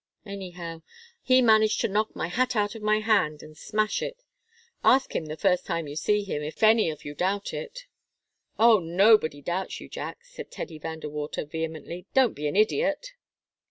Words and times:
Anyhow, 0.25 0.81
he 1.21 1.43
managed 1.43 1.79
to 1.81 1.87
knock 1.87 2.15
my 2.15 2.25
hat 2.27 2.55
out 2.55 2.73
of 2.73 2.81
my 2.81 3.01
hand 3.01 3.43
and 3.43 3.55
smash 3.55 4.01
it 4.01 4.23
ask 4.83 5.15
him 5.15 5.27
the 5.27 5.37
first 5.37 5.63
time 5.63 5.87
you 5.87 5.95
see 5.95 6.23
him, 6.23 6.41
if 6.41 6.63
any 6.63 6.89
of 6.89 7.05
you 7.05 7.13
doubt 7.13 7.53
it." 7.53 7.85
"Oh, 8.57 8.79
nobody 8.79 9.43
doubts 9.43 9.79
you, 9.79 9.87
Jack," 9.87 10.25
said 10.25 10.49
Teddy 10.49 10.79
Van 10.79 11.01
De 11.01 11.07
Water, 11.07 11.45
vehemently. 11.45 12.07
"Don't 12.15 12.33
be 12.33 12.47
an 12.47 12.55
idiot!" 12.55 13.11